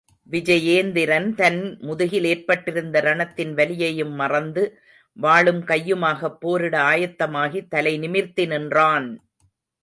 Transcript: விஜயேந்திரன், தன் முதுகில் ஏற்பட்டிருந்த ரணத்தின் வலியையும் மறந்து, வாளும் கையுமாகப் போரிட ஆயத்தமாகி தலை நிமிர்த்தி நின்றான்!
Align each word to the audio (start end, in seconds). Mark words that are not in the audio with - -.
விஜயேந்திரன், 0.31 1.27
தன் 1.35 1.59
முதுகில் 1.79 2.23
ஏற்பட்டிருந்த 2.23 3.01
ரணத்தின் 3.01 3.53
வலியையும் 3.53 4.15
மறந்து, 4.15 4.63
வாளும் 5.17 5.61
கையுமாகப் 5.65 6.39
போரிட 6.41 6.75
ஆயத்தமாகி 6.91 7.61
தலை 7.67 7.93
நிமிர்த்தி 7.97 8.45
நின்றான்! 8.47 9.09